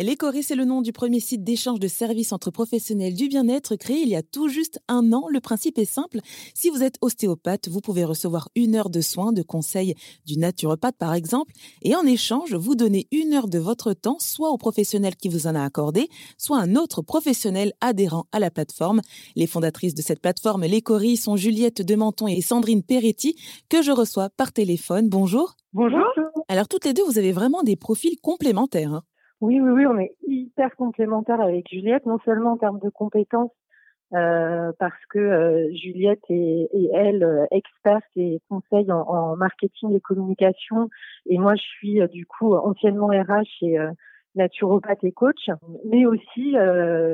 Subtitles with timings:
[0.00, 4.02] L'Ecoris c'est le nom du premier site d'échange de services entre professionnels du bien-être créé
[4.02, 5.26] il y a tout juste un an.
[5.28, 6.20] Le principe est simple.
[6.54, 10.96] Si vous êtes ostéopathe, vous pouvez recevoir une heure de soins, de conseils du naturopathe
[10.98, 11.52] par exemple.
[11.82, 15.48] Et en échange, vous donnez une heure de votre temps, soit au professionnel qui vous
[15.48, 19.00] en a accordé, soit un autre professionnel adhérent à la plateforme.
[19.34, 23.34] Les fondatrices de cette plateforme, l'Ecoris, sont Juliette Dementon et Sandrine Peretti,
[23.68, 25.08] que je reçois par téléphone.
[25.08, 25.56] Bonjour.
[25.72, 26.04] Bonjour.
[26.46, 28.94] Alors toutes les deux, vous avez vraiment des profils complémentaires.
[28.94, 29.02] Hein.
[29.40, 33.52] Oui, oui, oui, on est hyper complémentaires avec Juliette, non seulement en termes de compétences,
[34.14, 40.88] euh, parce que euh, Juliette est, elle euh, experte et conseille en, marketing et communication,
[41.26, 43.78] et moi je suis du coup anciennement RH et
[44.34, 45.50] naturopathe et coach,
[45.84, 46.54] mais aussi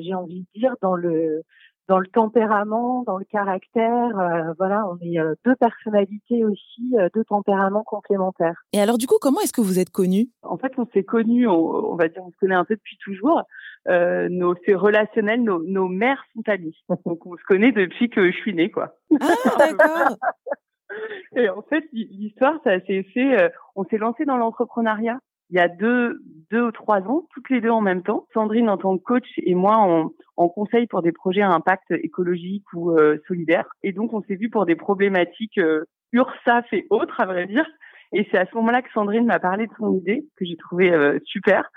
[0.00, 1.42] j'ai envie de dire dans le
[1.88, 4.18] dans le tempérament, dans le caractère.
[4.18, 8.62] Euh, voilà, on est euh, deux personnalités aussi, euh, deux tempéraments complémentaires.
[8.72, 10.28] Et alors, du coup, comment est-ce que vous êtes connus?
[10.42, 13.42] En fait, on s'est connus, on, va dire, on se connaît un peu depuis toujours.
[13.86, 16.76] nos, c'est relationnel, nos, nos mères sont amies.
[17.06, 18.94] Donc, on se connaît depuis que je suis née, quoi.
[19.20, 20.16] Ah, d'accord.
[21.36, 23.50] Et en fait, l'histoire, ça s'est fait.
[23.76, 27.60] on s'est lancé dans l'entrepreneuriat il y a deux, deux ou trois ans, toutes les
[27.60, 28.26] deux en même temps.
[28.34, 31.90] Sandrine en tant que coach et moi en, en conseil pour des projets à impact
[31.90, 33.66] écologique ou euh, solidaire.
[33.82, 37.66] Et donc, on s'est vu pour des problématiques euh, URSAF et autres, à vrai dire.
[38.12, 40.90] Et c'est à ce moment-là que Sandrine m'a parlé de son idée, que j'ai trouvé
[40.90, 41.70] euh, super.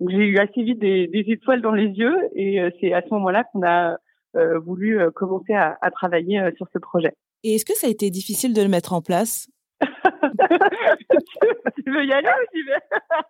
[0.00, 3.02] Donc, j'ai eu assez vite des, des, étoiles dans les yeux et euh, c'est à
[3.02, 3.96] ce moment-là qu'on a
[4.66, 7.14] voulu commencer à, à travailler sur ce projet.
[7.42, 9.48] Et est-ce que ça a été difficile de le mettre en place?
[11.86, 12.80] tu veux y aller ou tu veux?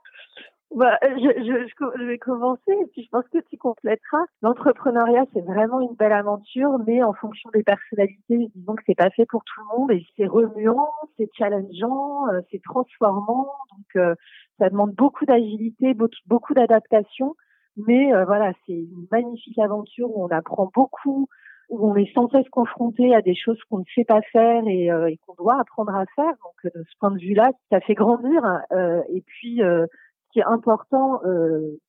[0.75, 1.69] Bah, je, je,
[1.99, 4.25] je, vais commencer et puis je pense que tu compléteras.
[4.43, 9.09] L'entrepreneuriat, c'est vraiment une belle aventure, mais en fonction des personnalités, disons que c'est pas
[9.11, 13.47] fait pour tout le monde et c'est remuant, c'est challengeant, euh, c'est transformant.
[13.71, 14.15] Donc, euh,
[14.59, 15.95] ça demande beaucoup d'agilité,
[16.27, 17.37] beaucoup d'adaptation.
[17.77, 21.29] Mais euh, voilà, c'est une magnifique aventure où on apprend beaucoup,
[21.69, 24.91] où on est sans cesse confronté à des choses qu'on ne sait pas faire et,
[24.91, 26.33] euh, qu'on doit apprendre à faire.
[26.43, 28.43] Donc euh, de ce point de vue-là, ça fait grandir.
[28.73, 29.87] Euh, et puis, ce
[30.33, 31.21] qui est important,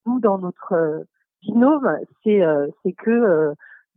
[0.05, 1.05] nous dans notre
[1.41, 2.41] binôme, c'est
[2.83, 3.53] c'est que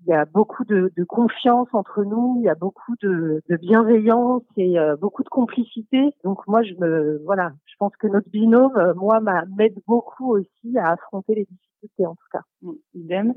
[0.07, 4.77] il y a beaucoup de, confiance entre nous, il y a beaucoup de, bienveillance et
[5.01, 6.11] beaucoup de complicité.
[6.25, 9.21] Donc moi, je me voilà, je pense que notre binôme, moi,
[9.57, 12.43] m'aide beaucoup aussi à affronter les difficultés en tout cas.
[12.95, 13.35] Idem.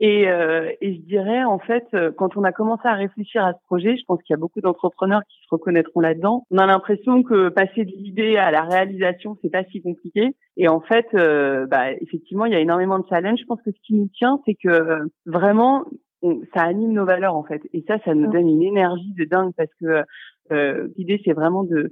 [0.00, 3.52] Et, euh, et, je dirais, en fait, euh, quand on a commencé à réfléchir à
[3.52, 6.44] ce projet, je pense qu'il y a beaucoup d'entrepreneurs qui se reconnaîtront là-dedans.
[6.52, 10.36] On a l'impression que passer de l'idée à la réalisation, c'est pas si compliqué.
[10.56, 13.40] Et en fait, euh, bah, effectivement, il y a énormément de challenges.
[13.40, 15.84] Je pense que ce qui nous tient, c'est que euh, vraiment,
[16.54, 17.62] ça anime nos valeurs, en fait.
[17.72, 20.02] Et ça, ça nous donne une énergie de dingue parce que
[20.96, 21.90] l'idée, c'est vraiment de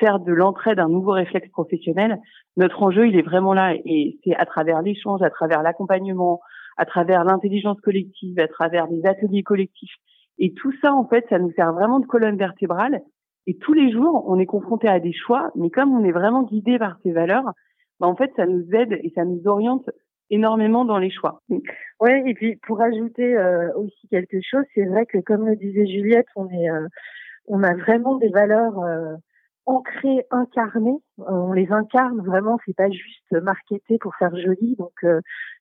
[0.00, 2.18] faire de l'entraide un nouveau réflexe professionnel.
[2.56, 3.74] Notre enjeu, il est vraiment là.
[3.84, 6.40] Et c'est à travers l'échange, à travers l'accompagnement,
[6.78, 9.94] à travers l'intelligence collective, à travers des ateliers collectifs.
[10.38, 13.02] Et tout ça, en fait, ça nous sert vraiment de colonne vertébrale.
[13.46, 16.44] Et tous les jours, on est confronté à des choix, mais comme on est vraiment
[16.44, 17.52] guidé par ces valeurs,
[17.98, 19.90] bah, en fait, ça nous aide et ça nous oriente
[20.30, 21.42] énormément dans les choix.
[21.48, 25.86] Oui, et puis pour ajouter euh, aussi quelque chose, c'est vrai que comme le disait
[25.86, 26.86] Juliette, on est, euh,
[27.46, 29.16] on a vraiment des valeurs euh,
[29.66, 30.98] ancrées, incarnées.
[31.16, 32.58] on les incarne vraiment.
[32.66, 34.76] C'est pas juste marketé pour faire joli.
[34.76, 35.04] Donc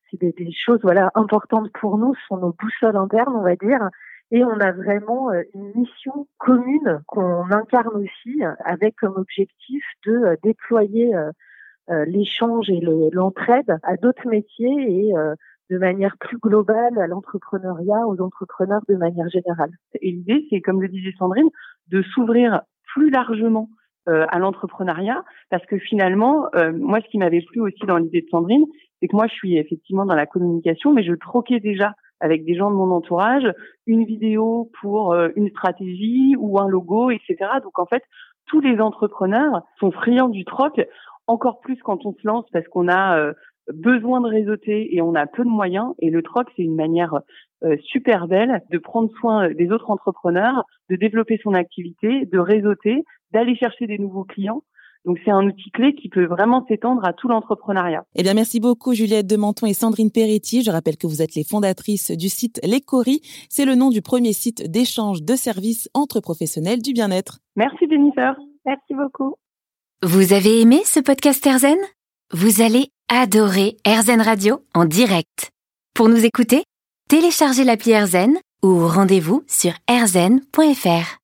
[0.09, 3.55] c'est des, des, choses voilà importantes pour nous, ce sont nos boussoles internes, on va
[3.55, 3.89] dire.
[4.31, 10.11] Et on a vraiment euh, une mission commune qu'on incarne aussi avec comme objectif de
[10.11, 11.31] euh, déployer euh,
[12.05, 12.81] l'échange et
[13.13, 15.13] l'entraide à d'autres métiers et
[15.69, 19.71] de manière plus globale à l'entrepreneuriat, aux entrepreneurs de manière générale.
[20.01, 21.47] Et l'idée, c'est, comme le disait Sandrine,
[21.87, 22.63] de s'ouvrir
[22.93, 23.69] plus largement
[24.05, 28.65] à l'entrepreneuriat, parce que finalement, moi, ce qui m'avait plu aussi dans l'idée de Sandrine,
[28.99, 32.55] c'est que moi, je suis effectivement dans la communication, mais je troquais déjà avec des
[32.55, 33.47] gens de mon entourage
[33.85, 37.35] une vidéo pour euh, une stratégie ou un logo, etc.
[37.63, 38.03] Donc en fait,
[38.47, 40.81] tous les entrepreneurs sont friands du troc,
[41.27, 43.33] encore plus quand on se lance parce qu'on a euh,
[43.73, 45.93] besoin de réseauter et on a peu de moyens.
[45.99, 47.19] Et le troc, c'est une manière
[47.63, 53.03] euh, super belle de prendre soin des autres entrepreneurs, de développer son activité, de réseauter,
[53.31, 54.63] d'aller chercher des nouveaux clients.
[55.07, 58.03] Donc c'est un outil clé qui peut vraiment s'étendre à tout l'entrepreneuriat.
[58.15, 60.63] Eh bien merci beaucoup Juliette de Menton et Sandrine Peretti.
[60.63, 63.21] Je rappelle que vous êtes les fondatrices du site L'Ecorie.
[63.49, 67.39] C'est le nom du premier site d'échange de services entre professionnels du bien-être.
[67.55, 68.35] Merci Jennifer.
[68.65, 69.35] Merci beaucoup.
[70.03, 71.77] Vous avez aimé ce podcast Erzen
[72.33, 75.51] Vous allez adorer Erzen Radio en direct.
[75.95, 76.63] Pour nous écouter,
[77.07, 81.15] téléchargez l'appli Erzen ou rendez-vous sur erzen.fr.